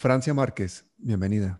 [0.00, 1.58] Francia Márquez, bienvenida.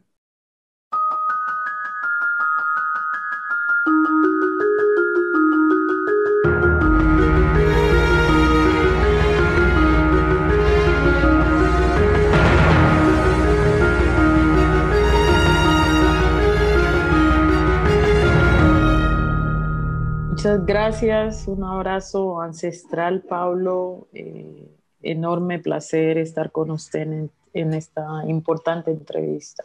[20.28, 24.06] Muchas gracias, un abrazo ancestral, Pablo.
[24.12, 24.70] Eh,
[25.02, 27.32] enorme placer estar con usted en,
[27.74, 29.64] esta importante entrevista.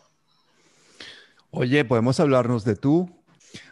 [1.52, 3.10] Oye, podemos hablarnos de tú.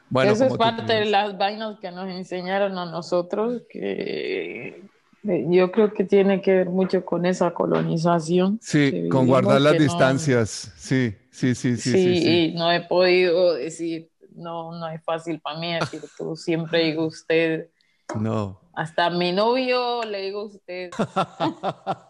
[0.09, 4.83] Bueno, Eso es parte de las vainas que nos enseñaron a nosotros, que
[5.23, 8.59] eh, yo creo que tiene que ver mucho con esa colonización.
[8.61, 10.73] Sí, con guardar las distancias.
[10.75, 11.91] Sí, sí, sí, sí.
[11.91, 16.35] Sí, sí, y no he podido decir no, no es fácil para mí decir tú.
[16.35, 17.69] Siempre digo usted.
[18.19, 18.59] No.
[18.73, 20.91] Hasta a mi novio le digo usted.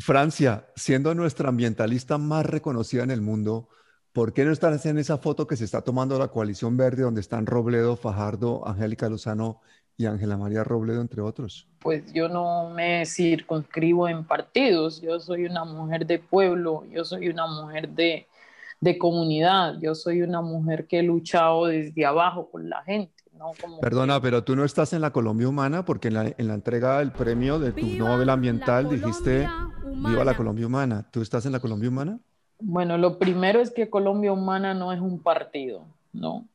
[0.00, 3.68] Francia, siendo nuestra ambientalista más reconocida en el mundo,
[4.12, 7.20] ¿por qué no están en esa foto que se está tomando la coalición verde donde
[7.20, 9.60] están Robledo, Fajardo, Angélica Lozano
[9.96, 11.68] y Ángela María Robledo, entre otros?
[11.80, 17.28] Pues yo no me circunscribo en partidos, yo soy una mujer de pueblo, yo soy
[17.28, 18.26] una mujer de,
[18.80, 19.74] de comunidad.
[19.80, 23.19] Yo soy una mujer que he luchado desde abajo con la gente.
[23.40, 23.52] ¿No?
[23.80, 26.98] Perdona, pero tú no estás en la Colombia Humana porque en la, en la entrega
[26.98, 29.48] del premio de tu novela ambiental dijiste
[29.82, 31.08] Viva la Colombia Humana.
[31.10, 32.20] ¿Tú estás en la Colombia Humana?
[32.60, 36.46] Bueno, lo primero es que Colombia Humana no es un partido, ¿no?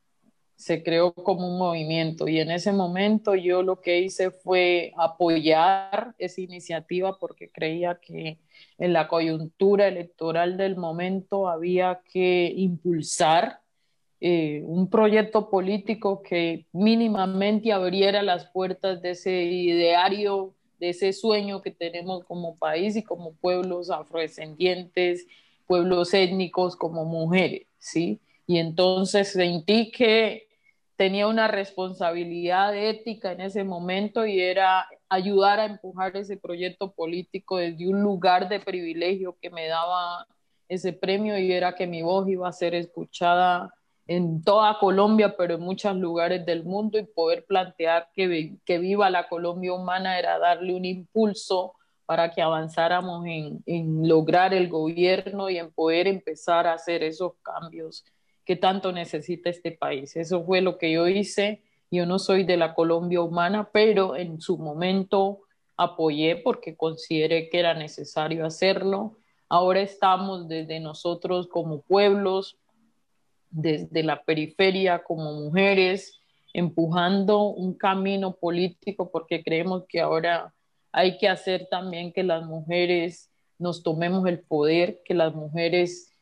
[0.56, 6.14] se creó como un movimiento y en ese momento yo lo que hice fue apoyar
[6.18, 8.38] esa iniciativa porque creía que
[8.78, 13.60] en la coyuntura electoral del momento había que impulsar
[14.20, 21.60] eh, un proyecto político que mínimamente abriera las puertas de ese ideario, de ese sueño
[21.62, 25.26] que tenemos como país y como pueblos afrodescendientes,
[25.66, 28.20] pueblos étnicos, como mujeres, ¿sí?
[28.46, 30.46] Y entonces sentí que
[30.96, 37.58] tenía una responsabilidad ética en ese momento y era ayudar a empujar ese proyecto político
[37.58, 40.26] desde un lugar de privilegio que me daba
[40.68, 43.74] ese premio y era que mi voz iba a ser escuchada
[44.06, 49.10] en toda Colombia, pero en muchos lugares del mundo y poder plantear que, que viva
[49.10, 51.74] la Colombia humana era darle un impulso
[52.06, 57.32] para que avanzáramos en, en lograr el gobierno y en poder empezar a hacer esos
[57.42, 58.04] cambios
[58.44, 60.14] que tanto necesita este país.
[60.16, 61.62] Eso fue lo que yo hice.
[61.90, 65.40] Yo no soy de la Colombia humana, pero en su momento
[65.76, 69.16] apoyé porque consideré que era necesario hacerlo.
[69.48, 72.56] Ahora estamos desde nosotros como pueblos,
[73.50, 76.20] desde la periferia como mujeres,
[76.52, 80.54] empujando un camino político porque creemos que ahora
[80.92, 86.16] hay que hacer también que las mujeres nos tomemos el poder, que las mujeres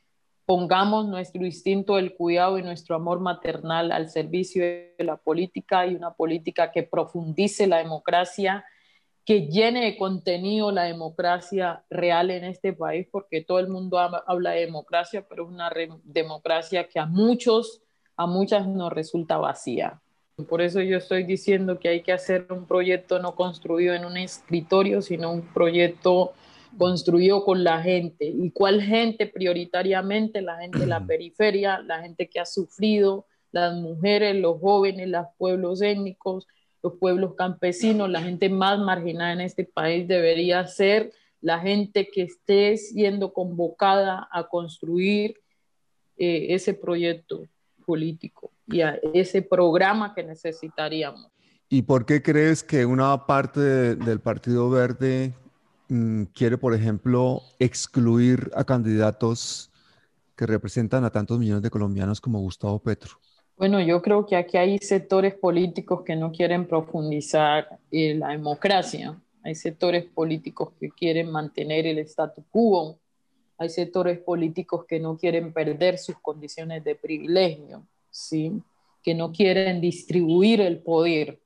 [0.47, 5.95] pongamos nuestro instinto del cuidado y nuestro amor maternal al servicio de la política y
[5.95, 8.65] una política que profundice la democracia,
[9.25, 14.51] que llene de contenido la democracia real en este país, porque todo el mundo habla
[14.51, 15.73] de democracia, pero es una
[16.05, 17.83] democracia que a muchos,
[18.17, 20.01] a muchas nos resulta vacía.
[20.49, 24.17] Por eso yo estoy diciendo que hay que hacer un proyecto no construido en un
[24.17, 26.33] escritorio, sino un proyecto
[26.77, 28.27] construyó con la gente.
[28.27, 30.43] ¿Y cuál gente prioritariamente?
[30.43, 35.27] La gente de la periferia, la gente que ha sufrido, las mujeres, los jóvenes, los
[35.39, 36.49] pueblos étnicos,
[36.84, 42.22] los pueblos campesinos, la gente más marginada en este país debería ser la gente que
[42.22, 45.41] esté siendo convocada a construir
[46.17, 47.43] eh, ese proyecto
[47.84, 51.27] político y a ese programa que necesitaríamos.
[51.69, 55.34] ¿Y por qué crees que una parte del Partido Verde
[55.89, 59.71] Mm, quiere, por ejemplo, excluir a candidatos
[60.37, 63.12] que representan a tantos millones de colombianos como Gustavo Petro?
[63.56, 69.16] Bueno, yo creo que aquí hay sectores políticos que no quieren profundizar en la democracia.
[69.44, 72.98] Hay sectores políticos que quieren mantener el statu quo.
[73.56, 78.60] Hay sectores políticos que no quieren perder sus condiciones de privilegio, ¿sí?
[79.04, 81.39] que no quieren distribuir el poder.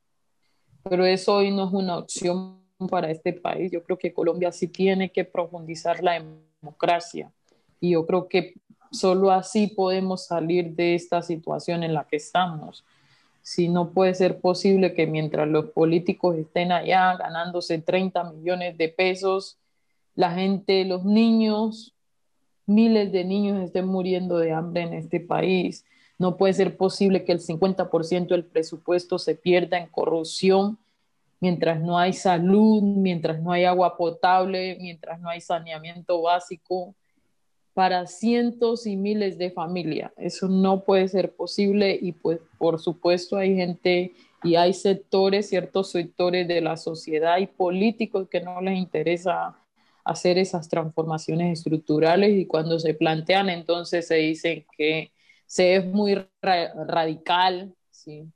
[0.89, 2.59] Pero eso hoy no es una opción
[2.89, 3.71] para este país.
[3.71, 6.23] Yo creo que Colombia sí tiene que profundizar la
[6.63, 7.31] democracia
[7.81, 8.55] y yo creo que
[8.91, 12.85] solo así podemos salir de esta situación en la que estamos.
[13.43, 18.89] Si no puede ser posible que mientras los políticos estén allá ganándose 30 millones de
[18.89, 19.59] pesos,
[20.15, 21.95] la gente, los niños,
[22.67, 25.85] miles de niños estén muriendo de hambre en este país.
[26.19, 30.79] No puede ser posible que el 50% del presupuesto se pierda en corrupción
[31.41, 36.95] mientras no hay salud, mientras no hay agua potable, mientras no hay saneamiento básico
[37.79, 40.11] para cientos y miles de familias.
[40.17, 45.93] Eso no puede ser posible y pues por supuesto hay gente y hay sectores, ciertos
[45.93, 49.57] sectores de la sociedad y políticos que no les interesa
[50.03, 55.13] hacer esas transformaciones estructurales y cuando se plantean entonces se dicen que
[55.47, 58.27] se es muy radical, ¿sí?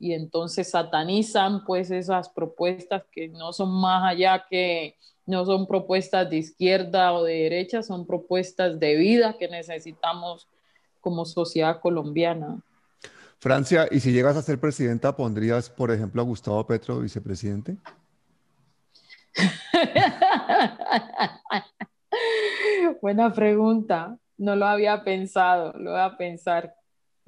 [0.00, 6.28] Y entonces satanizan pues esas propuestas que no son más allá que no son propuestas
[6.28, 10.48] de izquierda o de derecha, son propuestas de vida que necesitamos
[11.00, 12.60] como sociedad colombiana.
[13.38, 17.76] Francia, ¿y si llegas a ser presidenta, pondrías, por ejemplo, a Gustavo Petro vicepresidente?
[23.00, 24.18] Buena pregunta.
[24.36, 26.74] No lo había pensado, lo voy a pensar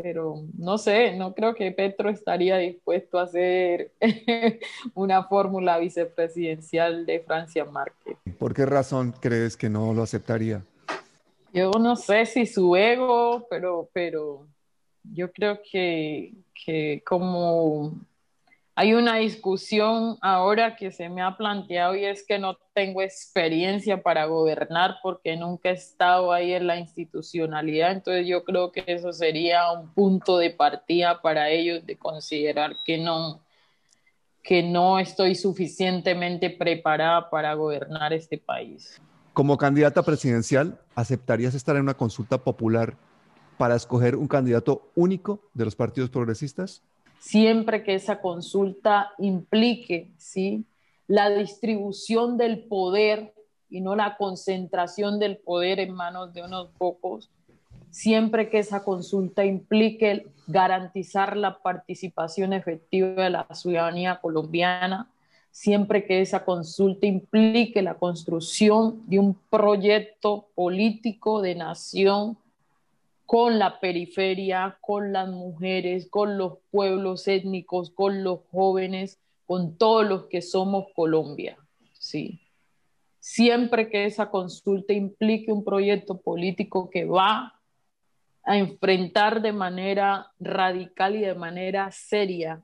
[0.03, 3.93] pero no sé, no creo que Petro estaría dispuesto a hacer
[4.95, 8.17] una fórmula vicepresidencial de Francia Márquez.
[8.39, 10.65] ¿Por qué razón crees que no lo aceptaría?
[11.53, 14.47] Yo no sé si su ego, pero, pero
[15.05, 17.93] yo creo que, que como
[18.75, 24.03] hay una discusión ahora que se me ha planteado y es que no tengo experiencia
[24.03, 27.93] para gobernar porque nunca he estado ahí en la institucionalidad.
[27.93, 32.97] Entonces yo creo que eso sería un punto de partida para ellos de considerar que
[32.97, 33.43] no,
[34.43, 39.01] que no estoy suficientemente preparada para gobernar este país.
[39.35, 42.97] Como candidata presidencial, ¿aceptarías estar en una consulta popular
[43.59, 46.83] para escoger un candidato único de los partidos progresistas?
[47.23, 50.65] Siempre que esa consulta implique ¿sí?
[51.07, 53.33] la distribución del poder
[53.71, 57.31] y no la concentración del poder en manos de unos pocos,
[57.91, 65.09] siempre que esa consulta implique garantizar la participación efectiva de la ciudadanía colombiana,
[65.53, 72.37] siempre que esa consulta implique la construcción de un proyecto político de nación
[73.33, 80.07] con la periferia, con las mujeres, con los pueblos étnicos, con los jóvenes, con todos
[80.07, 81.57] los que somos Colombia.
[81.95, 82.43] Sí.
[83.21, 87.59] Siempre que esa consulta implique un proyecto político que va
[88.45, 92.61] a enfrentar de manera radical y de manera seria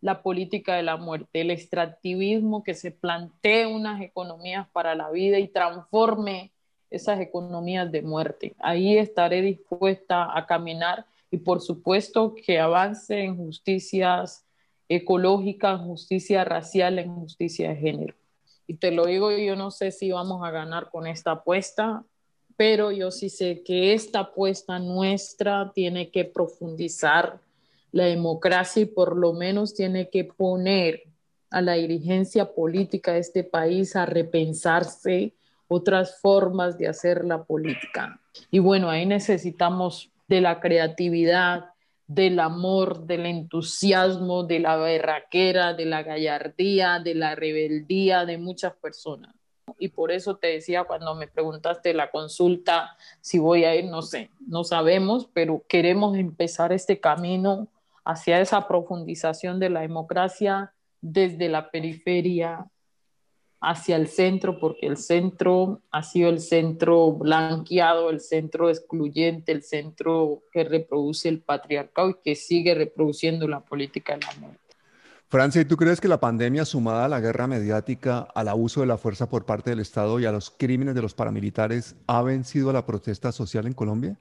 [0.00, 5.40] la política de la muerte, el extractivismo que se plantee unas economías para la vida
[5.40, 6.52] y transforme
[6.90, 8.54] esas economías de muerte.
[8.58, 14.44] Ahí estaré dispuesta a caminar y por supuesto que avance en justicias
[14.88, 18.14] ecológicas, justicia racial, en justicia de género.
[18.66, 22.04] Y te lo digo, yo no sé si vamos a ganar con esta apuesta,
[22.56, 27.40] pero yo sí sé que esta apuesta nuestra tiene que profundizar
[27.92, 31.04] la democracia y por lo menos tiene que poner
[31.50, 35.34] a la dirigencia política de este país a repensarse
[35.72, 38.20] otras formas de hacer la política.
[38.50, 41.66] Y bueno, ahí necesitamos de la creatividad,
[42.08, 48.72] del amor, del entusiasmo, de la berraquera, de la gallardía, de la rebeldía de muchas
[48.74, 49.32] personas.
[49.78, 54.02] Y por eso te decía cuando me preguntaste la consulta si voy a ir, no
[54.02, 57.68] sé, no sabemos, pero queremos empezar este camino
[58.04, 62.66] hacia esa profundización de la democracia desde la periferia
[63.60, 69.62] hacia el centro, porque el centro ha sido el centro blanqueado, el centro excluyente, el
[69.62, 74.60] centro que reproduce el patriarcado y que sigue reproduciendo la política de la muerte.
[75.28, 78.88] Francia, ¿y tú crees que la pandemia sumada a la guerra mediática, al abuso de
[78.88, 82.70] la fuerza por parte del Estado y a los crímenes de los paramilitares ha vencido
[82.70, 84.18] a la protesta social en Colombia?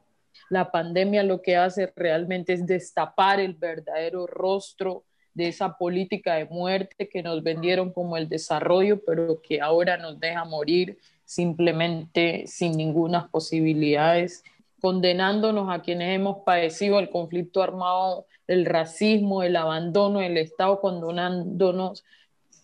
[0.50, 6.46] La pandemia lo que hace realmente es destapar el verdadero rostro de esa política de
[6.46, 12.76] muerte que nos vendieron como el desarrollo, pero que ahora nos deja morir simplemente sin
[12.76, 14.44] ninguna posibilidades,
[14.82, 22.04] condenándonos a quienes hemos padecido el conflicto armado, el racismo, el abandono del Estado, condenándonos,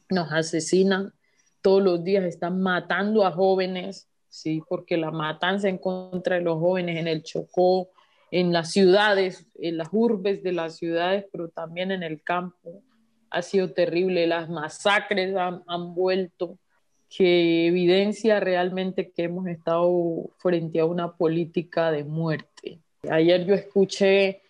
[0.10, 1.14] nos asesinan
[1.62, 6.60] todos los días, están matando a jóvenes, sí, porque la matanza en contra de los
[6.60, 7.90] jóvenes en el Chocó,
[8.36, 12.84] en las ciudades, en las urbes de las ciudades, pero también en el campo.
[13.30, 16.58] Ha sido terrible, las masacres han, vuelto,
[17.08, 22.82] que evidencia realmente que hemos estado frente a una política de muerte.
[23.10, 24.42] Ayer yo escuché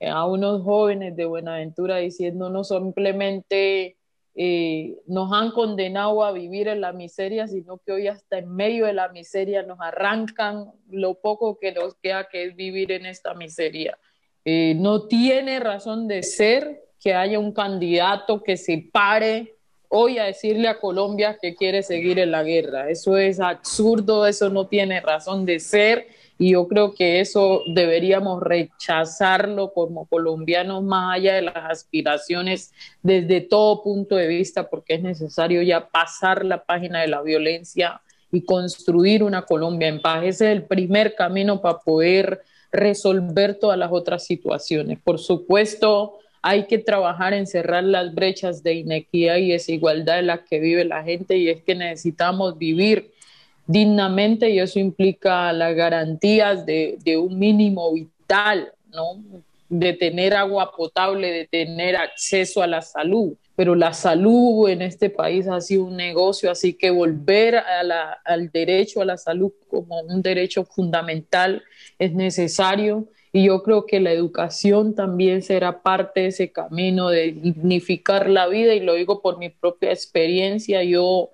[0.00, 3.95] a unos jóvenes de Buenaventura diciendo no simplemente
[4.38, 8.84] eh, nos han condenado a vivir en la miseria, sino que hoy hasta en medio
[8.84, 13.32] de la miseria nos arrancan lo poco que nos queda que es vivir en esta
[13.32, 13.96] miseria.
[14.44, 19.54] Eh, no tiene razón de ser que haya un candidato que se pare
[19.88, 22.90] hoy a decirle a Colombia que quiere seguir en la guerra.
[22.90, 28.42] Eso es absurdo, eso no tiene razón de ser y yo creo que eso deberíamos
[28.42, 35.02] rechazarlo como colombianos más allá de las aspiraciones desde todo punto de vista porque es
[35.02, 40.24] necesario ya pasar la página de la violencia y construir una Colombia en paz.
[40.24, 44.98] Ese es el primer camino para poder resolver todas las otras situaciones.
[45.02, 50.40] Por supuesto, hay que trabajar en cerrar las brechas de inequidad y desigualdad en las
[50.40, 53.12] que vive la gente y es que necesitamos vivir
[53.66, 59.22] dignamente y eso implica las garantías de, un mínimo vital, ¿no?
[59.68, 63.34] de tener agua potable, de tener acceso a la salud.
[63.56, 69.00] Pero la salud en este país ha sido un negocio, así que volver al derecho
[69.00, 71.64] a la salud como un derecho fundamental
[71.98, 73.08] es necesario.
[73.32, 78.46] Y yo creo que la educación también será parte de ese camino de dignificar la
[78.46, 80.82] vida, y lo digo por mi propia experiencia.
[80.84, 81.30] Yo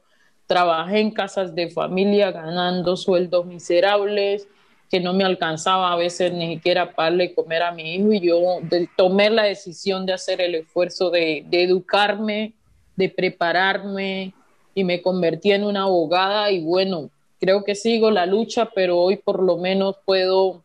[0.53, 4.47] trabajé en casas de familia ganando sueldos miserables,
[4.91, 8.59] que no me alcanzaba a veces ni siquiera para comer a mi hijo, y yo
[8.95, 12.53] tomé la decisión de hacer el esfuerzo de, de educarme,
[12.97, 14.35] de prepararme,
[14.75, 17.09] y me convertí en una abogada, y bueno,
[17.41, 20.63] creo que sigo la lucha, pero hoy por lo menos puedo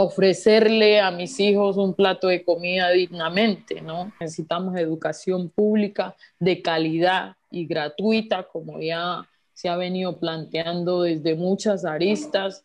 [0.00, 4.12] ofrecerle a mis hijos un plato de comida dignamente, ¿no?
[4.20, 11.84] Necesitamos educación pública de calidad y gratuita, como ya se ha venido planteando desde muchas
[11.84, 12.62] aristas.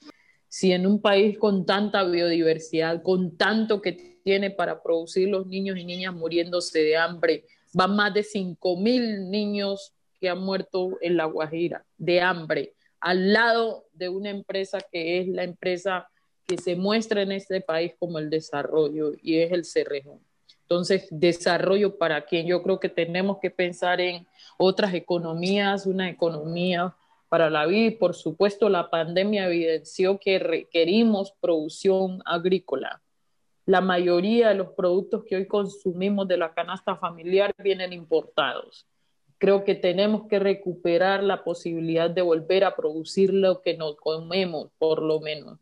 [0.48, 5.78] Si en un país con tanta biodiversidad, con tanto que tiene para producir los niños
[5.80, 11.18] y niñas muriéndose de hambre, van más de 5 mil niños que han muerto en
[11.18, 16.08] La Guajira de hambre, al lado de una empresa que es la empresa
[16.48, 20.20] que se muestra en este país como el desarrollo y es el Cerrejón.
[20.64, 24.26] Entonces, desarrollo para quien yo creo que tenemos que pensar en
[24.58, 26.96] otras economías, una economía
[27.30, 33.02] para la vida por supuesto la pandemia evidenció que requerimos producción agrícola.
[33.66, 38.86] La mayoría de los productos que hoy consumimos de la canasta familiar vienen importados.
[39.40, 44.70] Creo que tenemos que recuperar la posibilidad de volver a producir lo que nos comemos,
[44.78, 45.58] por lo menos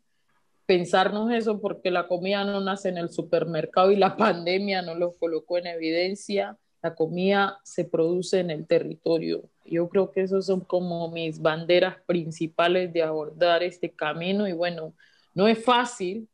[0.72, 5.12] pensarnos eso porque la comida no nace en el supermercado y la pandemia no lo
[5.12, 6.56] colocó en evidencia.
[6.80, 9.50] La comida se produce en el territorio.
[9.66, 14.94] Yo creo que esos son como mis banderas principales de abordar este camino y bueno,
[15.34, 16.26] no es fácil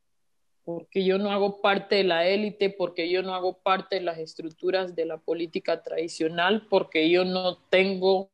[0.63, 4.19] porque yo no hago parte de la élite, porque yo no hago parte de las
[4.19, 8.31] estructuras de la política tradicional, porque yo no tengo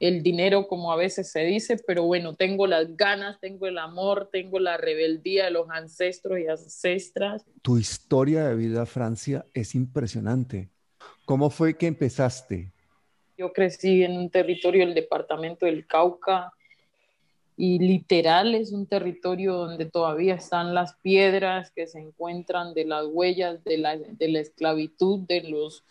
[0.00, 4.30] el dinero como a veces se dice, pero bueno, tengo las ganas, tengo el amor,
[4.32, 7.44] tengo la rebeldía de los ancestros y ancestras.
[7.60, 10.70] Tu historia de vida, Francia, es impresionante.
[11.26, 12.72] ¿Cómo fue que empezaste?
[13.36, 16.50] Yo crecí en un territorio del departamento del Cauca
[17.58, 23.04] y literal es un territorio donde todavía están las piedras que se encuentran de las
[23.06, 25.84] huellas de la, de la esclavitud de los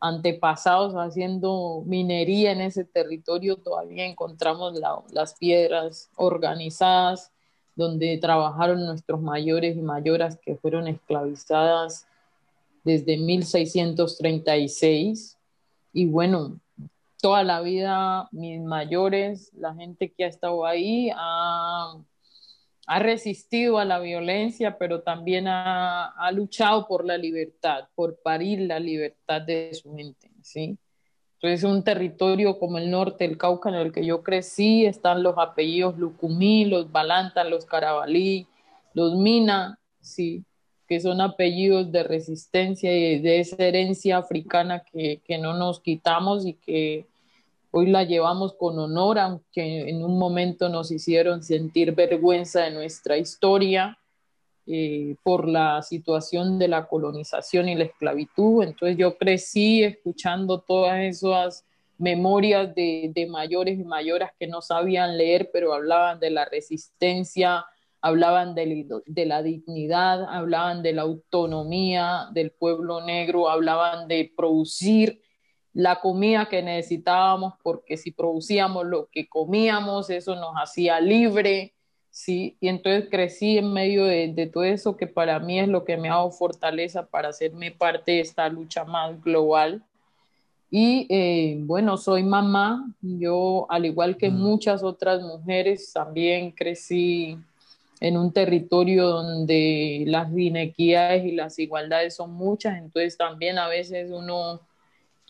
[0.00, 4.80] antepasados haciendo minería en ese territorio, todavía encontramos
[5.12, 7.30] las piedras organizadas
[7.76, 12.06] donde trabajaron nuestros mayores y mayoras que fueron esclavizadas
[12.84, 15.36] desde 1636.
[15.92, 16.58] Y bueno,
[17.20, 21.94] toda la vida mis mayores, la gente que ha estado ahí, ha
[22.90, 28.80] ha resistido a la violencia, pero también ha, luchado por la libertad, por parir la
[28.80, 30.76] libertad de su gente, ¿sí?
[31.34, 35.38] Entonces, un territorio como el norte del Cauca en el que yo crecí, están los
[35.38, 38.48] apellidos Lucumí, los Balanta, los Carabalí,
[38.92, 40.44] los Mina, ¿sí?
[40.88, 46.54] que son apellidos de resistencia y de esa herencia africana que no nos quitamos y
[46.54, 47.06] que
[47.72, 53.16] Hoy la llevamos con honor, aunque en un momento nos hicieron sentir vergüenza de nuestra
[53.16, 53.96] historia
[54.66, 58.64] eh, por la situación de la colonización y la esclavitud.
[58.64, 61.64] Entonces yo crecí escuchando todas esas
[61.96, 67.66] memorias de, mayores y mayoras que no sabían leer, pero hablaban de la resistencia,
[68.00, 75.20] hablaban de, de, la dignidad, hablaban de la autonomía del pueblo negro, hablaban de producir
[75.72, 81.74] la comida que necesitábamos, porque si producíamos lo que comíamos, eso nos hacía libre,
[82.10, 82.56] ¿sí?
[82.60, 86.08] Y entonces crecí en medio de, todo eso, que para mí es lo que me
[86.08, 89.82] ha dado fortaleza para hacerme parte de esta lucha más global.
[90.72, 94.34] Y eh, bueno, soy mamá, yo al igual que mm.
[94.34, 97.36] muchas otras mujeres, también crecí
[98.00, 104.10] en un territorio donde las inequidades y las igualdades son muchas, entonces también a veces
[104.10, 104.60] uno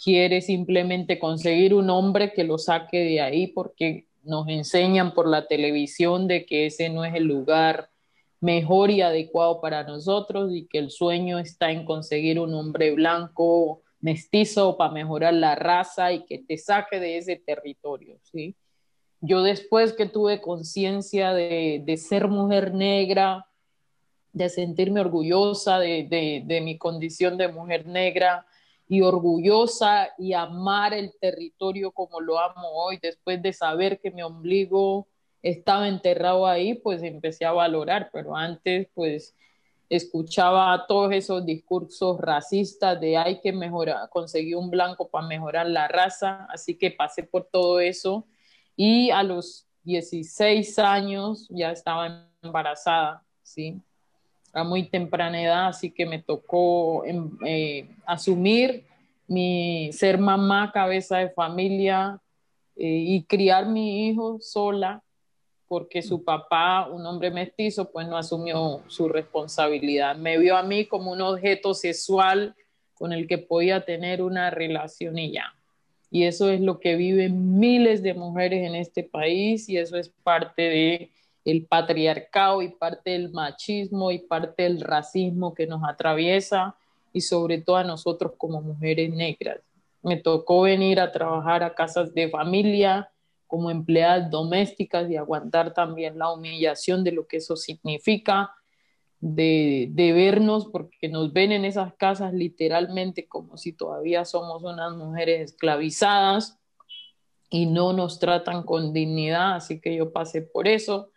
[0.02, 5.46] quiere simplemente conseguir un hombre que lo saque de ahí porque nos enseñan por la
[5.46, 7.90] televisión de que ese no es el lugar
[8.40, 13.82] mejor y adecuado para nosotros y que el sueño está en conseguir un hombre blanco
[14.00, 18.56] mestizo para mejorar la raza y que te saque de ese territorio, ¿sí?
[19.20, 23.46] Yo después que tuve conciencia de, de, ser mujer negra,
[24.32, 28.46] de sentirme orgullosa de, de, de mi condición de mujer negra,
[28.90, 34.20] y orgullosa y amar el territorio como lo amo hoy, después de saber que mi
[34.20, 35.06] ombligo
[35.42, 39.36] estaba enterrado ahí, pues empecé a valorar, pero antes pues
[39.88, 45.86] escuchaba todos esos discursos racistas de hay que mejorar, conseguir un blanco para mejorar la
[45.86, 48.26] raza, así que pasé por todo eso
[48.74, 53.80] y a los 16 años ya estaba embarazada, ¿sí?
[54.52, 58.84] A muy temprana edad, así que me tocó em, eh, asumir
[59.26, 62.20] mi ser mamá, cabeza de familia
[62.76, 65.02] eh, y criar mi hijo sola,
[65.68, 70.16] porque su papá, un hombre mestizo, pues no asumió su responsabilidad.
[70.16, 72.56] Me vio a mí como un objeto sexual
[72.94, 75.54] con el que podía tener una relación y ya.
[76.10, 80.08] Y eso es lo que viven miles de mujeres en este país y eso es
[80.24, 81.10] parte de
[81.50, 86.76] el patriarcado y parte del machismo y parte del racismo que nos atraviesa
[87.12, 89.60] y sobre todo a nosotros como mujeres negras.
[90.02, 93.10] Me tocó venir a trabajar a casas de familia
[93.46, 98.52] como empleadas domésticas y aguantar también la humillación de lo que eso significa,
[99.18, 104.92] de, de vernos, porque nos ven en esas casas literalmente como si todavía somos unas
[104.96, 106.58] mujeres esclavizadas
[107.50, 111.10] y no nos tratan con dignidad, así que yo pasé por eso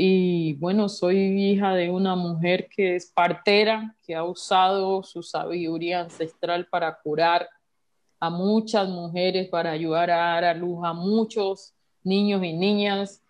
[0.00, 6.02] y bueno, soy hija de una mujer que es partera, que ha usado su sabiduría
[6.02, 7.48] ancestral para curar
[8.20, 11.74] a muchas mujeres, para ayudar a dar a luz a muchos
[12.04, 13.20] niños y niñas.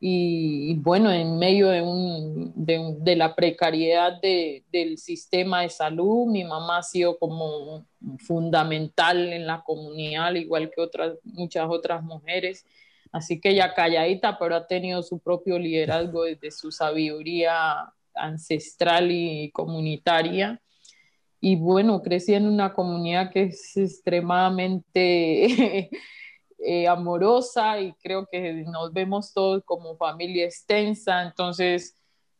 [0.00, 6.78] Y, bueno, en medio de, un, de, la precariedad del sistema de salud, mi mamá
[6.78, 7.86] ha sido como
[8.18, 12.66] fundamental en la comunidad, igual que otras, muchas otras mujeres.
[13.12, 19.50] Así que ella calladita, pero ha tenido su propio liderazgo desde su sabiduría ancestral y
[19.52, 20.60] comunitaria.
[21.40, 25.88] Y bueno, crecí en una comunidad que es extremadamente
[26.58, 31.22] eh, amorosa y creo que nos vemos todos como familia extensa.
[31.22, 31.97] Entonces,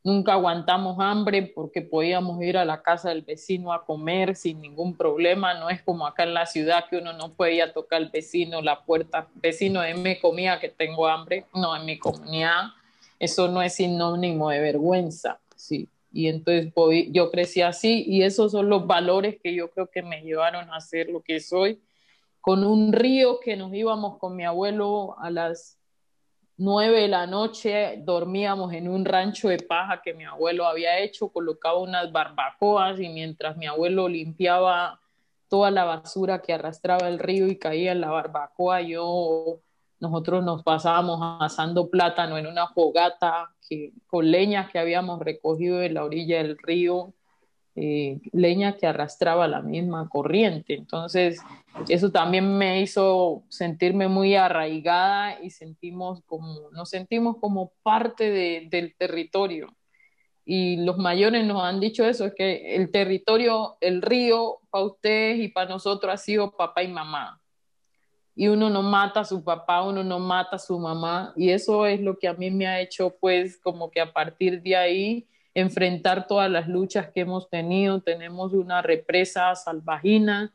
[0.09, 4.97] Nunca aguantamos hambre porque podíamos ir a la casa del vecino a comer sin ningún
[4.97, 5.53] problema.
[5.53, 8.87] No es como acá en la ciudad que uno no podía tocar al vecino la
[8.87, 9.29] puerta.
[9.35, 11.44] Vecino, me comida que tengo hambre.
[11.53, 12.68] No, en mi comunidad
[13.18, 15.40] eso no es sinónimo de vergüenza.
[15.57, 15.90] Sí.
[16.11, 16.73] Y entonces
[17.11, 20.81] yo crecí así y esos son los valores que yo creo que me llevaron a
[20.81, 21.83] ser lo que soy.
[22.40, 25.77] Con un río que nos íbamos con mi abuelo a las
[26.59, 31.31] nueve de la noche dormíamos en un rancho de paja que mi abuelo había hecho,
[31.31, 35.01] colocaba unas barbacoas y mientras mi abuelo limpiaba
[35.49, 39.61] toda la basura que arrastraba el río y caía en la barbacoa, yo
[40.01, 45.90] nosotros nos pasábamos asando plátano en una fogata que, con leñas que habíamos recogido de
[45.90, 47.14] la orilla del río
[47.80, 50.74] eh, leña que arrastraba la misma corriente.
[50.74, 51.40] Entonces,
[51.88, 58.30] eso también me hizo sentirme muy arraigada y sentimos como, nos sentimos como parte
[58.68, 59.76] del territorio.
[60.44, 65.38] Y los mayores nos han dicho eso, es que el territorio, el río, para ustedes
[65.38, 67.40] y para nosotros ha sido papá y mamá.
[68.34, 71.32] Y uno no mata a su papá, uno no mata a su mamá.
[71.36, 74.62] Y eso es lo que a mí me ha hecho, pues, como que a partir
[74.62, 78.00] de ahí, enfrentar todas las luchas que hemos tenido.
[78.02, 80.52] Tenemos una represa salvajina,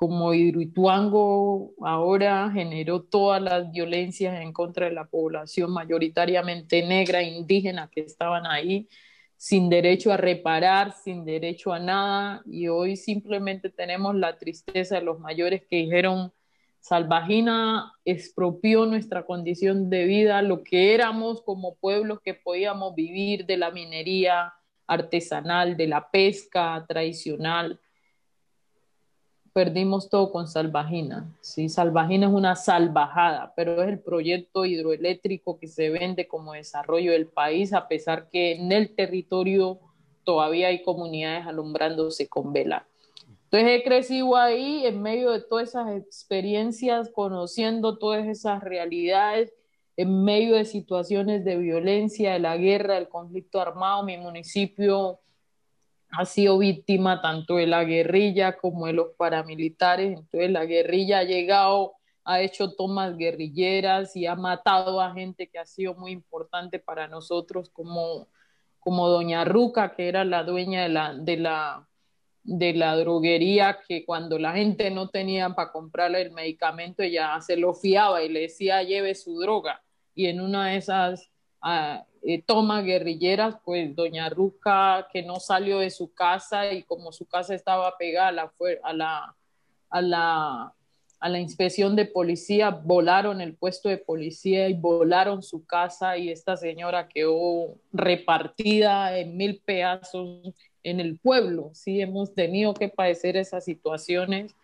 [0.00, 7.90] como Hidroituango ahora generó todas las violencias en contra de la población mayoritariamente negra, indígena
[7.92, 8.88] que estaban ahí,
[9.36, 15.02] sin derecho a reparar, sin derecho a nada, y hoy simplemente tenemos la tristeza de
[15.02, 16.32] los mayores que dijeron,
[16.80, 23.58] Salvagina expropió nuestra condición de vida, lo que éramos como pueblos que podíamos vivir de
[23.58, 24.54] la minería
[24.86, 27.78] artesanal, de la pesca tradicional.
[29.52, 31.30] Perdimos todo con Salvagina.
[31.42, 31.68] ¿sí?
[31.68, 37.26] Salvagina es una salvajada, pero es el proyecto hidroeléctrico que se vende como desarrollo del
[37.26, 39.80] país, a pesar que en el territorio
[40.24, 42.86] todavía hay comunidades alumbrándose con vela.
[43.50, 49.52] Entonces he crecido ahí en medio de todas esas experiencias, conociendo todas esas realidades,
[49.96, 54.04] en medio de situaciones de violencia, de la guerra, del conflicto armado.
[54.04, 55.18] Mi municipio
[56.12, 60.16] ha sido víctima tanto de la guerrilla como de los paramilitares.
[60.16, 65.58] Entonces la guerrilla ha llegado, ha hecho tomas guerrilleras y ha matado a gente que
[65.58, 68.28] ha sido muy importante para nosotros, como,
[68.78, 71.89] como Doña Ruca, que era la dueña de la, de la,
[72.42, 77.56] de la droguería, que cuando la gente no tenía para comprarle el medicamento, ella se
[77.56, 79.82] lo fiaba y le decía, lleve su droga.
[80.14, 85.78] Y en una de esas ah, eh, toma guerrilleras, pues doña Ruca que no salió
[85.78, 89.36] de su casa y como su casa estaba pegada a la, a la,
[89.90, 90.74] a la,
[91.20, 96.30] a la inspección de policía, volaron el puesto de policía y volaron su casa y
[96.30, 101.70] esta señora quedó repartida en mil pedazos en el pueblo.
[101.74, 104.54] Sí, hemos tenido que padecer esas situaciones,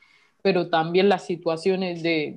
[0.43, 2.37] pero también las situaciones de,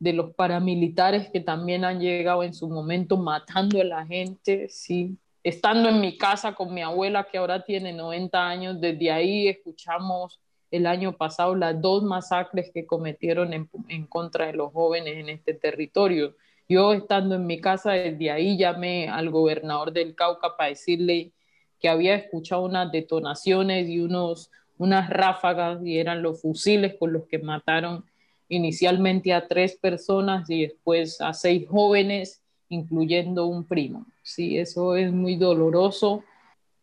[0.00, 5.16] de los paramilitares que también han llegado en su momento matando a la gente, sí.
[5.42, 10.40] Estando en mi casa con mi abuela que ahora tiene 90 años, desde ahí escuchamos
[10.70, 15.28] el año pasado las dos masacres que cometieron en, en contra de los jóvenes en
[15.28, 16.34] este territorio.
[16.68, 21.32] Yo estando en mi casa desde ahí llamé al gobernador del Cauca para decirle
[21.80, 27.26] que había escuchado unas detonaciones y unos, unas ráfagas y eran los fusiles con los
[27.26, 28.04] que mataron
[28.48, 34.06] inicialmente a tres personas y después a seis jóvenes, incluyendo un primo.
[34.22, 36.24] Sí, eso es muy doloroso.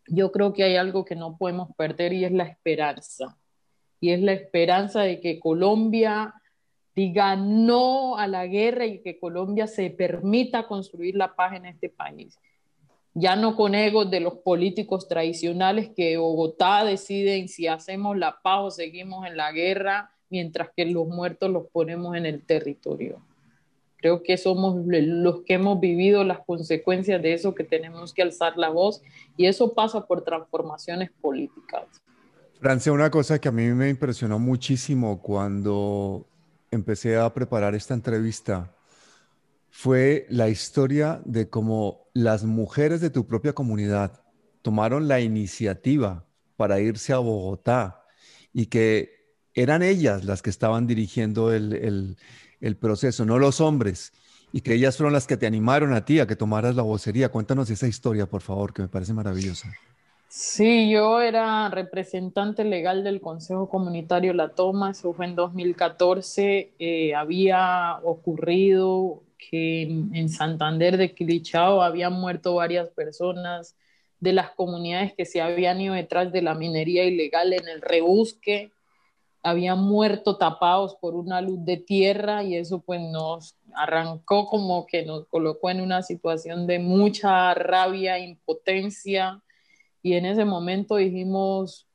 [0.08, 3.38] Yo creo que hay algo que no podemos perder y es la esperanza.
[4.00, 6.34] Y es la esperanza de que Colombia
[6.96, 11.90] diga no a la guerra y que Colombia se permita construir la paz en este
[11.90, 12.40] país.
[13.20, 18.60] Ya no con egos de los políticos tradicionales que Bogotá deciden si hacemos la paz
[18.62, 23.20] o seguimos en la guerra mientras que los muertos los ponemos en el territorio.
[23.96, 28.56] Creo que somos los que hemos vivido las consecuencias de eso, que tenemos que alzar
[28.56, 29.02] la voz
[29.36, 31.86] y eso pasa por transformaciones políticas.
[32.60, 36.28] Francia, una cosa que a mí me impresionó muchísimo cuando
[36.70, 38.77] empecé a preparar esta entrevista
[39.80, 44.24] fue la historia de cómo las mujeres de tu propia comunidad
[44.64, 48.04] tomaron la iniciativa para irse a Bogotá
[48.52, 52.18] y que eran ellas las que estaban dirigiendo el,
[52.80, 54.14] proceso, no los hombres,
[54.52, 57.30] y que ellas fueron las que te animaron a ti a que tomaras la vocería.
[57.30, 59.72] Cuéntanos esa historia, por favor, que me parece maravillosa.
[60.40, 66.74] Sí, yo era representante legal del Consejo Comunitario La Toma, eso fue en 2014.
[66.78, 73.76] Eh, había ocurrido que en Santander de Quilichao habían muerto varias personas
[74.20, 78.72] de las comunidades que se habían ido detrás de la minería ilegal en el rebusque
[79.42, 85.04] habían muerto tapados por una luz de tierra y eso pues nos arrancó como que
[85.04, 89.42] nos colocó en una situación de mucha rabia, impotencia
[90.08, 91.86] y en ese momento dijimos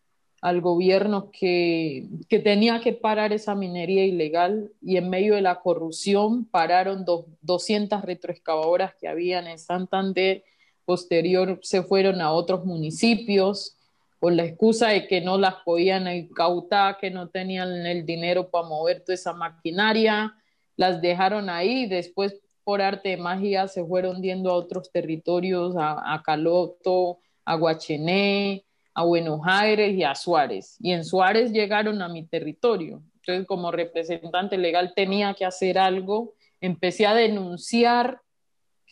[0.42, 5.60] al gobierno que, que tenía que parar esa minería ilegal y en medio de la
[5.60, 10.44] corrupción pararon dos, 200 retroexcavadoras que habían en Santander,
[10.84, 13.78] posterior se fueron a otros municipios
[14.20, 18.68] con la excusa de que no las podían incautar, que no tenían el dinero para
[18.68, 20.34] mover toda esa maquinaria,
[20.76, 26.22] las dejaron ahí, después por arte de magia se fueron hundiendo a otros territorios, a,
[26.24, 30.76] Caloto, a Guachené, a Buenos Aires y a Suárez.
[30.80, 33.02] Y en Suárez llegaron a mi territorio.
[33.16, 36.34] Entonces, como representante legal tenía que hacer algo.
[36.60, 38.20] Empecé a denunciar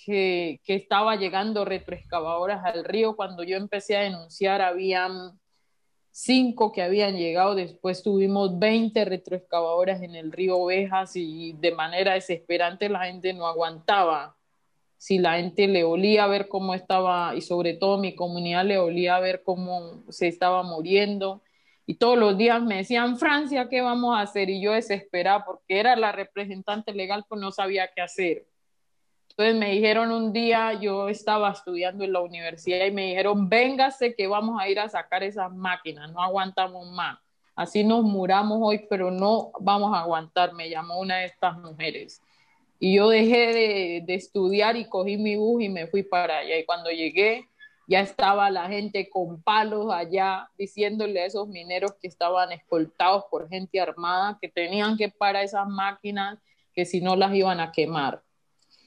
[0.05, 3.17] que, estaba llegando retroexcavadoras al río.
[3.17, 5.39] Cuando yo empecé a denunciar, habían
[6.13, 12.15] cinco que habían llegado, después tuvimos 20 retroexcavadoras en el río Ovejas y de manera
[12.15, 14.37] desesperante la gente no aguantaba.
[15.01, 18.77] Si la gente le olía a ver cómo estaba, y sobre todo mi comunidad le
[18.77, 21.41] olía a ver cómo se estaba muriendo.
[21.87, 24.51] Y todos los días me decían, Francia, ¿qué vamos a hacer?
[24.51, 28.47] Y yo desesperaba porque era la representante legal, pues no sabía qué hacer.
[29.31, 34.15] Entonces me dijeron un día, yo estaba estudiando en la universidad y me dijeron, véngase
[34.15, 37.19] que vamos a ir a sacar esas máquinas, no aguantamos más.
[37.55, 42.21] Así nos muramos hoy, pero no vamos a aguantar, me llamó una de estas mujeres.
[42.81, 46.59] Y yo dejé de, de estudiar y cogí mi bus y me fui para allá.
[46.59, 47.47] Y cuando llegué,
[47.91, 53.49] ya estaba la gente con palos allá diciéndole a esos mineros que estaban escoltados por
[53.49, 56.39] gente armada que tenían que parar esas máquinas,
[56.73, 58.23] que si no las iban a quemar.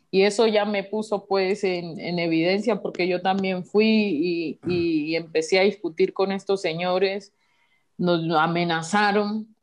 [0.10, 5.63] Y eso ya me puso pues en, evidencia porque yo también fui y, empecé a
[5.63, 7.34] discutir con estos señores,
[7.97, 9.53] nos amenazaron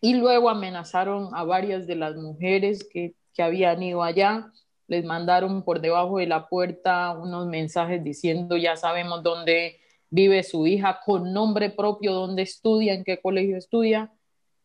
[0.00, 4.50] y luego amenazaron a varias de las mujeres que, que habían ido allá,
[4.88, 10.66] les mandaron por debajo de la puerta unos mensajes diciendo ya sabemos dónde vive su
[10.66, 14.12] hija con nombre propio, dónde estudia, en qué colegio estudia.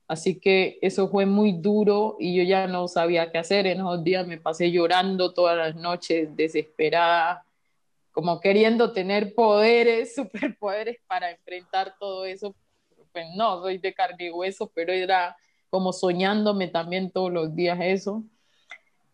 [0.07, 3.65] Así que eso fue muy duro y yo ya no sabía qué hacer.
[3.65, 7.45] En esos días me pasé llorando todas las noches, desesperada,
[8.11, 12.55] como queriendo tener poderes, superpoderes para enfrentar todo eso.
[13.11, 15.35] Pues no, soy de carne y hueso, pero era
[15.69, 18.23] como soñándome también todos los días eso.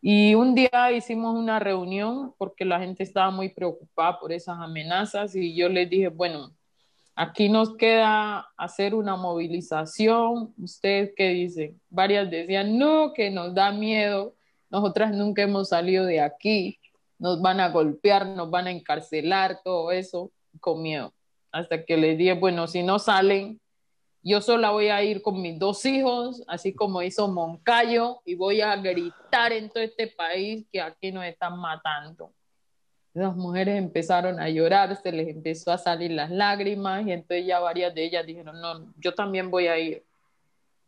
[0.09, 5.35] Y un día hicimos una reunión porque la gente estaba muy preocupada por esas amenazas
[5.35, 6.55] y yo les dije, bueno,
[7.13, 10.53] aquí nos queda hacer una movilización.
[10.57, 11.81] ¿Ustedes qué dicen?
[11.89, 14.33] Varias decían, no, que nos da miedo.
[14.69, 16.79] Nosotras nunca hemos salido de aquí
[17.19, 21.13] nos van a golpear, nos van a encarcelar, todo eso, con miedo.
[21.51, 23.59] Hasta que les dije, bueno, si no salen,
[24.23, 28.61] yo sola voy a ir con mis dos hijos, así como hizo Moncayo, y voy
[28.61, 32.31] a gritar en todo este país que aquí nos están matando.
[33.13, 37.59] Las mujeres empezaron a llorar, se les empezó a salir las lágrimas, y entonces ya
[37.59, 40.03] varias de ellas dijeron, no, yo también voy a ir.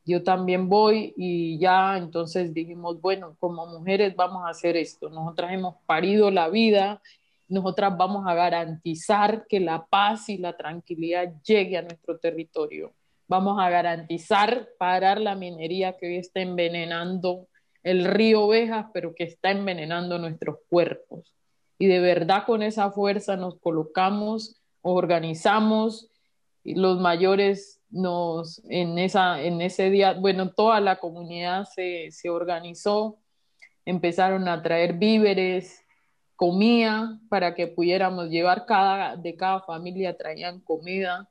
[0.05, 5.51] Yo también voy y ya entonces dijimos, bueno, como mujeres vamos a hacer esto, nosotras
[5.51, 7.01] hemos parido la vida,
[7.47, 12.91] nosotras vamos a garantizar que la paz y la tranquilidad llegue a nuestro territorio,
[13.29, 17.47] vamos a garantizar parar la minería que hoy está envenenando
[17.83, 21.33] el río Ovejas, pero que está envenenando nuestros cuerpos.
[21.77, 26.09] Y de verdad con esa fuerza nos colocamos, organizamos,
[26.63, 32.29] y los mayores nos, en, esa, en ese día, bueno, toda la comunidad se, se
[32.29, 33.19] organizó,
[33.85, 35.85] empezaron a traer víveres,
[36.35, 41.29] comida para que pudiéramos llevar cada, de cada familia traían comida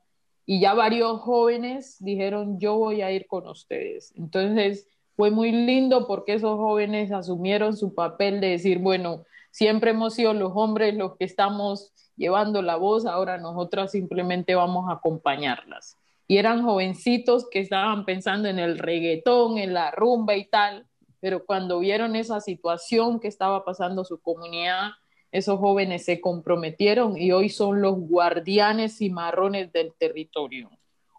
[0.51, 4.11] y ya varios jóvenes dijeron yo voy a ir con ustedes.
[4.15, 10.15] Entonces fue muy lindo porque esos jóvenes asumieron su papel de decir, bueno, siempre hemos
[10.15, 15.97] sido los hombres los que estamos llevando la voz, ahora nosotras simplemente vamos a acompañarlas
[16.27, 20.87] y eran jovencitos que estaban pensando en el reggaetón, en la rumba y tal,
[21.19, 24.93] pero cuando vieron esa situación que estaba pasando su comunidad,
[25.31, 30.69] esos jóvenes se comprometieron y hoy son los guardianes y marrones del territorio.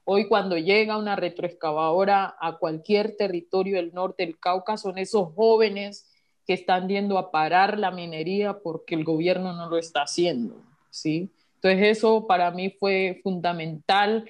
[0.04, 6.10] Hoy cuando llega una retroexcavadora a cualquier territorio del norte del Cauca, son esos jóvenes
[6.46, 10.56] que están yendo a parar la minería porque el gobierno no lo está haciendo,
[10.90, 11.30] ¿sí?
[11.56, 14.24] Entonces eso para mí fue fundamental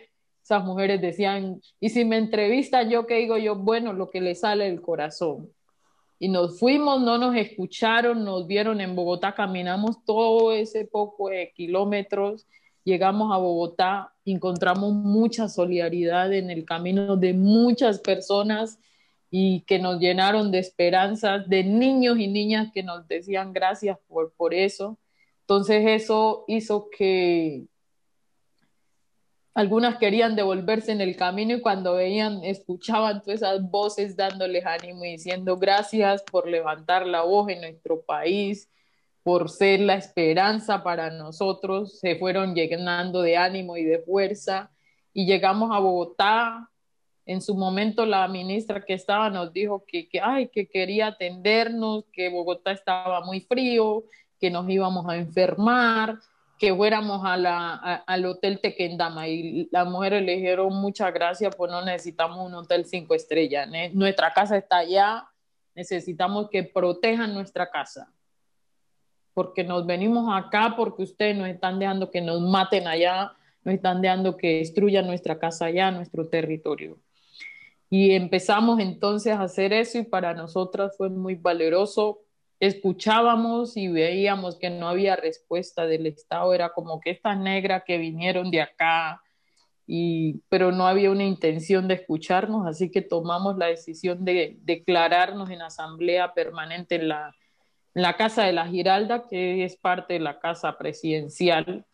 [0.51, 3.55] esas mujeres decían, y si me entrevistan yo, ¿qué digo yo?
[3.55, 5.49] Bueno, lo que le sale del corazón.
[6.23, 11.51] Y nos fuimos, no nos escucharon, nos vieron en Bogotá, caminamos todo ese poco de
[11.57, 12.47] kilómetros,
[12.85, 18.79] llegamos a Bogotá, encontramos mucha solidaridad en el camino de muchas personas
[19.31, 24.35] y que nos llenaron de esperanzas, de niños y niñas que nos decían gracias por,
[24.35, 24.99] por eso.
[25.41, 27.70] Entonces eso hizo que,
[29.55, 35.05] algunas querían devolverse en el camino y cuando veían, escuchaban todas esas voces dándoles ánimo
[35.05, 38.71] y diciendo gracias por levantar la voz en nuestro país,
[39.23, 44.71] por ser la esperanza para nosotros, se fueron llenando de ánimo y de fuerza.
[45.13, 46.71] Y llegamos a Bogotá.
[47.27, 52.05] En su momento la ministra que estaba nos dijo que, que, ay, que quería atendernos,
[52.13, 54.05] que Bogotá estaba muy frío,
[54.41, 56.19] que nos íbamos a enfermar,
[56.61, 61.83] que fuéramos a al hotel Tequendama y las mujeres le dijeron muchas gracias, pues no
[61.83, 65.27] necesitamos un hotel cinco estrellas, nuestra casa está allá,
[65.75, 68.13] necesitamos que protejan nuestra casa,
[69.33, 73.33] porque nos venimos acá porque ustedes nos están dejando que nos maten allá,
[73.65, 76.99] nos están dejando que destruyan nuestra casa allá, nuestro territorio.
[77.89, 82.21] Y empezamos entonces a hacer eso y para nosotras fue muy valeroso
[82.61, 87.99] escuchábamos y veíamos que no había respuesta del Estado, era como que estas negras que
[87.99, 89.23] vinieron de acá,
[89.87, 95.51] y, pero no había una intención de escucharnos, así que tomamos la decisión de declararnos
[95.51, 97.35] en asamblea permanente en la,
[97.95, 101.87] en la Casa de la Giralda, que es parte de la Casa Presidencial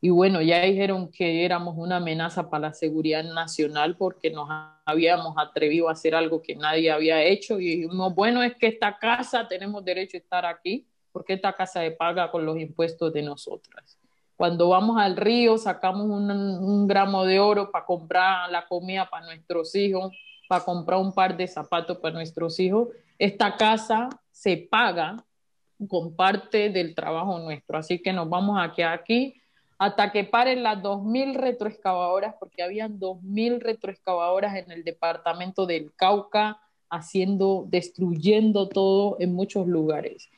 [0.00, 4.48] y bueno, ya dijeron que éramos una amenaza para la seguridad nacional porque nos
[4.84, 7.58] habíamos atrevido a hacer algo que nadie había hecho.
[7.58, 11.80] Y dijimos, bueno, es que esta casa tenemos derecho a estar aquí porque esta casa
[11.80, 13.98] se paga con los impuestos de nosotras.
[14.36, 19.26] Cuando vamos al río, sacamos un, un gramo de oro para comprar la comida para
[19.26, 20.16] nuestros hijos,
[20.48, 22.90] para comprar un par de zapatos para nuestros hijos.
[23.18, 25.16] Esta casa se paga
[25.88, 27.78] con parte del trabajo nuestro.
[27.78, 29.37] Así que nos vamos a quedar aquí
[29.78, 36.60] hasta que paren las 2.000 retroexcavadoras, porque habían 2.000 retroexcavadoras en el departamento del Cauca,
[36.90, 40.28] haciendo, destruyendo todo en muchos lugares.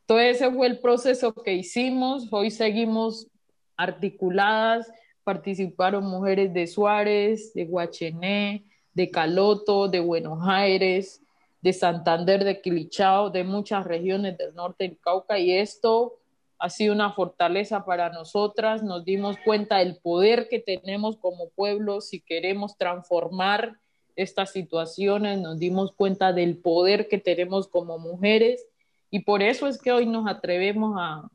[0.00, 2.26] Entonces ese fue el proceso que hicimos.
[2.32, 3.28] Hoy seguimos
[3.76, 4.90] articuladas,
[5.22, 11.22] participaron mujeres de Suárez, de Guachené, de Caloto, de Buenos Aires,
[11.60, 16.18] de Santander, de Quilichao, de muchas regiones del norte del Cauca y esto
[16.58, 18.82] ha sido una fortaleza para nosotras.
[18.82, 23.78] Nos dimos cuenta del poder que tenemos como pueblo si queremos transformar
[24.16, 28.66] estas situaciones, nos dimos cuenta del poder que tenemos como mujeres
[29.10, 31.30] y por eso es que hoy nos atrevemos a,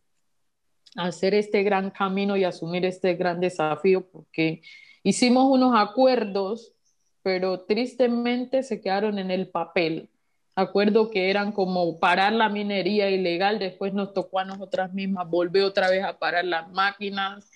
[0.98, 4.64] a hacer este gran camino y asumir este gran desafío porque
[5.02, 6.74] hicimos unos acuerdos,
[7.22, 10.10] pero tristemente se quedaron en el papel
[10.56, 15.64] acuerdo que eran como parar la minería ilegal, después nos tocó a nosotras mismas volver
[15.64, 17.50] otra vez a parar las máquinas,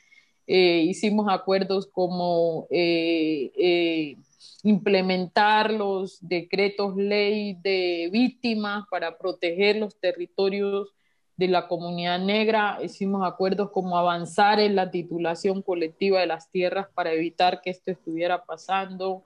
[0.48, 4.18] eh, hicimos acuerdos como eh, eh,
[4.64, 10.90] implementar los decretos ley de víctimas para proteger los territorios
[11.36, 16.88] de la comunidad negra, hicimos acuerdos como avanzar en la titulación colectiva de las tierras
[16.96, 19.26] para evitar que esto estuviera pasando,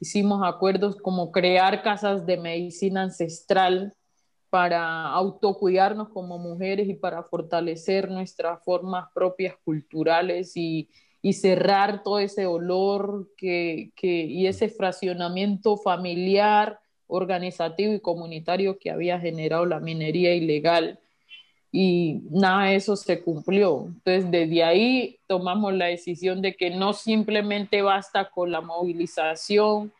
[0.00, 3.94] hicimos acuerdos como crear casas de medicina ancestral
[4.48, 10.88] para autocuidarnos como mujeres y para fortalecer nuestras formas propias culturales y,
[11.32, 19.66] cerrar todo ese olor que, y ese fraccionamiento familiar, organizativo y comunitario que había generado
[19.66, 20.98] la minería ilegal.
[21.72, 23.86] Y nada de eso se cumplió.
[23.86, 29.92] Entonces, desde ahí tomamos la decisión de que no simplemente basta con la movilización,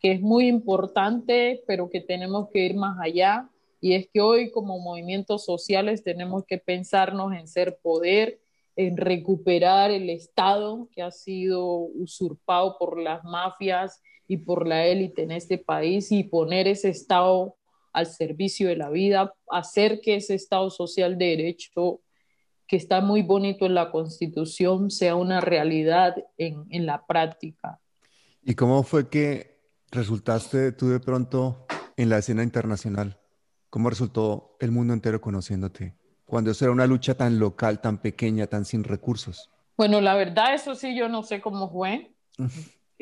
[0.00, 3.48] que es muy importante, pero que tenemos que ir más allá.
[3.80, 8.38] Y es que hoy como movimientos sociales tenemos que pensarnos en ser poder,
[8.76, 15.22] en recuperar el Estado que ha sido usurpado por las mafias y por la élite
[15.22, 17.56] en este país y poner ese Estado
[17.94, 22.02] al servicio de la vida, hacer que ese Estado social de derecho
[22.66, 27.80] que está muy bonito en la Constitución sea una realidad en, en la práctica.
[28.42, 33.18] ¿Y cómo fue que resultaste tú de pronto en la escena internacional?
[33.70, 35.94] ¿Cómo resultó el mundo entero conociéndote?
[36.24, 39.50] Cuando eso era una lucha tan local, tan pequeña, tan sin recursos.
[39.76, 42.14] Bueno, la verdad, eso sí, yo no sé cómo fue.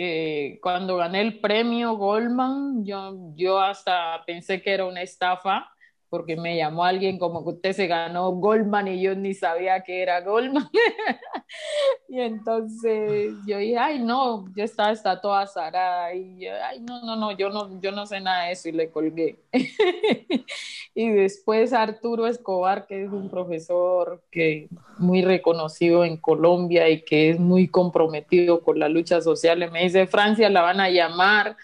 [0.05, 5.72] Eh, cuando gané el premio Goldman, yo, yo hasta pensé que era una estafa
[6.13, 10.03] porque me llamó alguien como que usted se ganó Goldman y yo ni sabía que
[10.03, 10.69] era Goldman.
[12.11, 17.01] y entonces yo dije, ay, no, yo estaba está toda zarada y yo, ay, no,
[17.01, 19.39] no, no, yo no, yo no sé nada de eso y le colgué.
[20.95, 27.31] y después Arturo Escobar, que es un profesor que muy reconocido en Colombia y que
[27.31, 31.57] es muy comprometido con la lucha social, me dice, Francia la van a llamar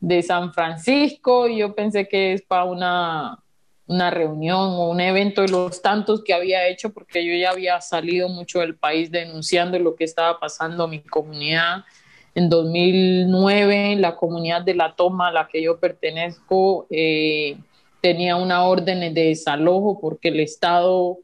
[0.00, 3.43] de San Francisco y yo pensé que es para una
[3.86, 7.80] una reunión o un evento de los tantos que había hecho, porque yo ya había
[7.80, 11.84] salido mucho del país denunciando lo que estaba pasando en mi comunidad.
[12.34, 17.56] En 2009, la comunidad de La Toma a la que yo pertenezco eh,
[18.00, 21.18] tenía una orden de desalojo porque el Estado,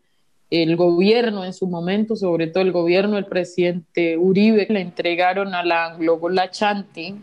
[0.50, 5.64] el gobierno en su momento, sobre todo el gobierno del presidente Uribe, le entregaron a
[5.64, 6.20] la Anglo
[6.50, 7.16] Chanti,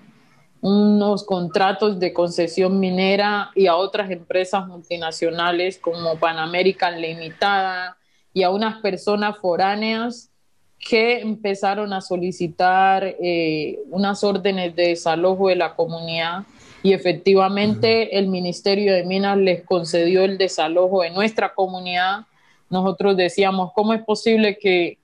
[0.61, 7.97] unos contratos de concesión minera y a otras empresas multinacionales como Pan American Limitada
[8.33, 10.31] y a unas personas foráneas
[10.79, 16.43] que empezaron a solicitar eh, unas órdenes de desalojo de la comunidad
[16.83, 22.25] y efectivamente el Ministerio de Minas les concedió el desalojo de nuestra comunidad.
[22.69, 24.97] Nosotros decíamos, ¿cómo es posible que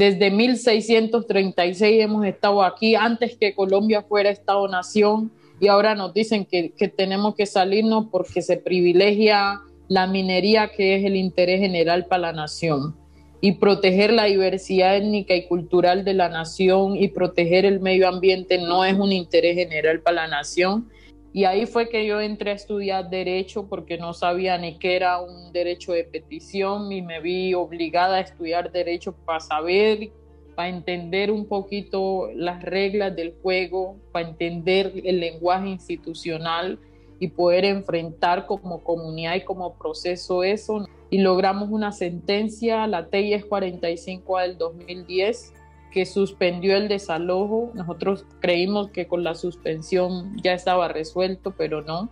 [0.00, 6.72] desde 1636 hemos estado aquí, antes que Colombia fuera Estado-Nación, y ahora nos dicen que,
[6.96, 12.32] tenemos que salirnos porque se privilegia la minería, que es el interés general para la
[12.32, 12.96] nación,
[13.42, 18.56] y proteger la diversidad étnica y cultural de la nación y proteger el medio ambiente
[18.56, 20.88] no es un interés general para la nación.
[21.32, 25.20] Y ahí fue que yo entré a estudiar derecho porque no sabía ni qué era
[25.20, 30.10] un derecho de petición y me vi obligada a estudiar derecho para saber,
[30.56, 36.80] para entender un poquito las reglas del juego, para entender el lenguaje institucional
[37.20, 40.84] y poder enfrentar como comunidad y como proceso eso.
[41.10, 45.54] Y logramos una sentencia, la TI 45 del 2010,
[45.90, 47.70] que suspendió el desalojo.
[47.74, 52.10] Nosotros creímos que con la suspensión ya estaba resuelto, pero no.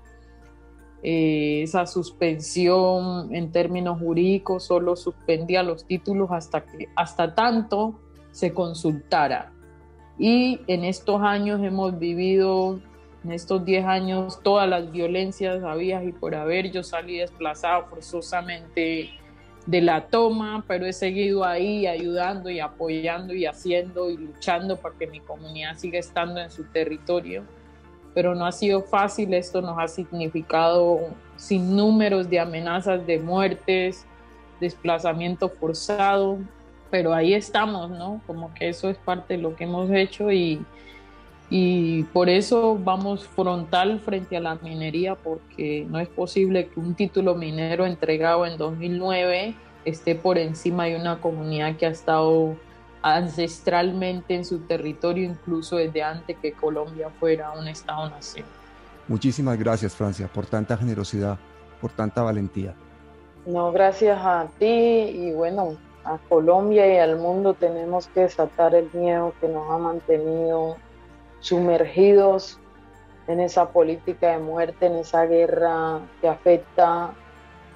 [1.03, 8.01] Eh, esa suspensión en términos jurídicos solo suspendía los títulos hasta que hasta tanto
[8.33, 9.53] se consultara.
[10.19, 12.81] Y en estos años hemos vivido,
[13.25, 16.73] en estos 10 años, todas las violencias había y por haber.
[16.73, 19.11] Yo salí desplazado forzosamente
[19.69, 24.95] de la toma, pero he seguido ahí ayudando y apoyando y haciendo y luchando para
[24.95, 27.45] que mi comunidad siga estando en su territorio.
[28.15, 34.07] Pero no ha sido fácil, esto nos ha significado sin números de amenazas de muertes,
[34.59, 36.39] desplazamiento forzado,
[36.91, 38.23] pero ahí estamos, ¿no?
[38.27, 40.65] Como que eso es parte de lo que hemos hecho y,
[41.51, 46.95] y por eso vamos frontal frente a la minería, porque no es posible que un
[46.95, 52.57] título minero entregado en 2009 esté por encima de una comunidad que ha estado
[53.01, 58.45] ancestralmente en su territorio, incluso desde antes que Colombia fuera un Estado-nación.
[59.07, 61.39] Muchísimas gracias, Francia, por tanta generosidad,
[61.81, 62.75] por tanta valentía.
[63.47, 68.91] No, gracias a ti y bueno, a Colombia y al mundo tenemos que desatar el
[68.93, 70.77] miedo que nos ha mantenido
[71.41, 72.59] sumergidos
[73.27, 77.15] en esa política de muerte, en esa guerra que afecta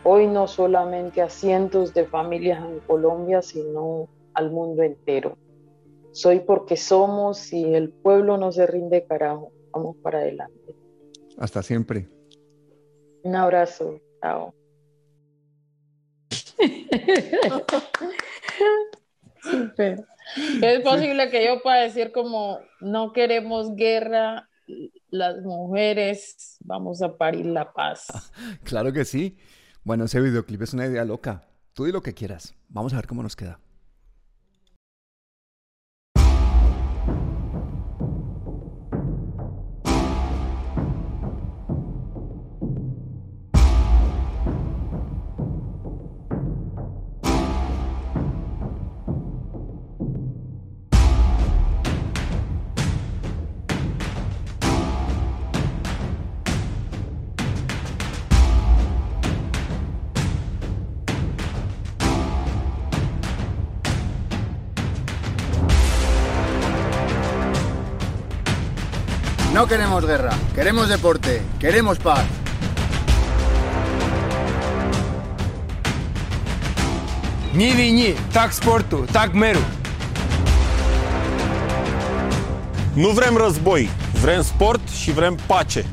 [0.04, 5.36] hoy no solamente a cientos de familias en Colombia, sino al mundo entero.
[6.12, 9.52] Soy porque somos y el pueblo no se rinde carajo.
[9.72, 10.74] Vamos para adelante.
[11.38, 12.08] Hasta siempre.
[13.22, 14.00] Un abrazo.
[14.20, 14.52] Chao.
[20.62, 24.48] Es posible que yo pueda decir como no queremos guerra,
[25.10, 28.06] las mujeres vamos a parir la paz.
[28.64, 29.36] Claro que sí.
[29.84, 31.48] Bueno, ese videoclip es una idea loca.
[31.74, 32.54] Tú di lo que quieras.
[32.68, 33.58] Vamos a ver cómo nos queda.
[69.71, 72.25] queremos guerra, queremos deporte, queremos paz.
[77.53, 79.59] Ні війні, так спорту, так миру.
[82.95, 83.89] Nu vrem război,
[84.21, 85.85] vrem sport și vrem pace.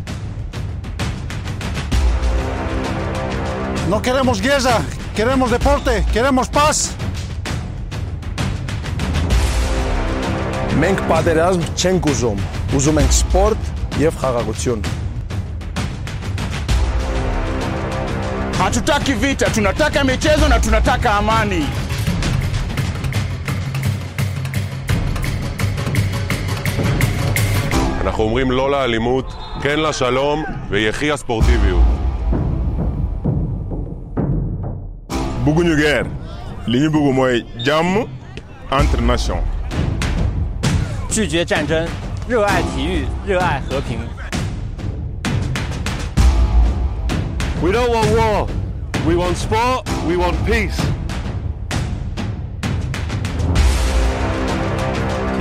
[3.91, 4.81] No queremos guerra,
[5.15, 6.91] queremos deporte, queremos paz.
[10.81, 12.41] Մենք պատերազմ չենք ուզում,
[12.77, 13.63] ուզում ենք սպորտ
[14.03, 14.85] եւ խաղաղություն։
[18.59, 21.65] Hatutaki vita, tunataka michezo na tunataka amani.
[28.05, 31.83] אנחנו אומרים לא לאלימות, כן לשלום ויחי הספורטיביות.
[35.45, 36.09] bëgguñu guerre
[36.67, 37.37] li ñu bëgg mooy
[37.67, 38.07] jàmm
[38.81, 39.45] entre nations.
[41.11, 41.87] 拒绝战争，
[42.29, 43.99] 热爱体育，热爱和平。
[47.63, 48.47] We don't want war.
[49.07, 49.87] We want sport.
[50.09, 50.81] We want peace.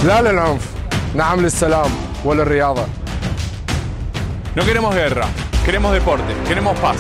[0.06, 0.68] لا للعنف،
[1.16, 1.92] نعم للسلام
[2.26, 2.86] وللرياضة.
[4.56, 5.26] No queremos guerra,
[5.66, 7.00] queremos deporte, queremos paz.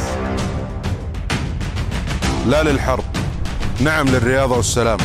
[2.48, 3.04] لا للحرب
[3.80, 4.98] نعم للرياضة والسلام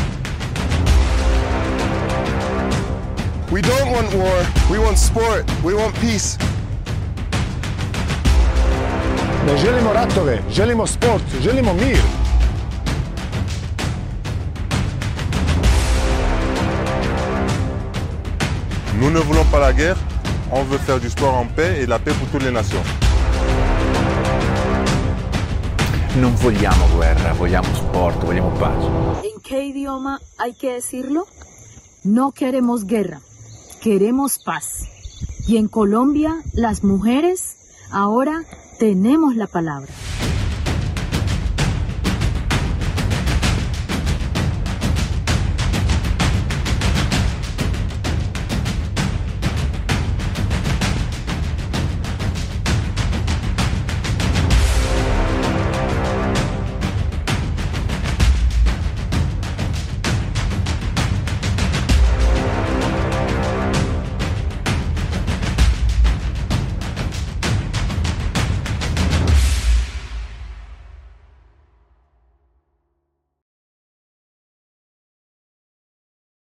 [3.52, 6.38] We don't want war, we want sport, we want peace.
[9.46, 12.00] Ne želimo ratove, želimo sport, želimo mir.
[19.00, 19.98] Nous ne voulons pas la guerre,
[20.52, 22.84] on veut faire du sport en paix et la paix pour toutes les nations.
[26.22, 28.88] Non vogliamo guerra, vogliamo sport, vogliamo pace.
[29.24, 31.26] ¿En qué idioma hay que decirlo?
[32.04, 33.20] No queremos guerra,
[33.84, 34.88] queremos paz.
[35.46, 37.58] Y en Colombia, las mujeres
[37.92, 38.46] ahora
[38.80, 39.92] tenemos la palabra.